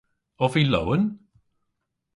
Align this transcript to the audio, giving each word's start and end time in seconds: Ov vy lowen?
Ov 0.45 0.51
vy 0.55 0.63
lowen? 0.71 1.03